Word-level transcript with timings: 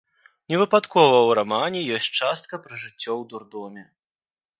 Невыпадкова 0.51 1.17
ў 1.17 1.29
рамане 1.39 1.79
ёсць 1.97 2.07
частка 2.19 2.53
пра 2.63 2.79
жыццё 2.85 3.11
ў 3.19 3.23
дурдоме. 3.35 3.83